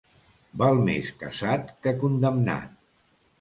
Val 0.61 0.79
més 0.87 1.11
casat 1.25 1.69
que 1.85 1.93
condemnat. 2.05 2.75